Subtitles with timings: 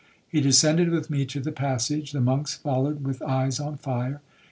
[0.27, 4.19] He descended with me to the passage,—the monks followed with eyes on fire.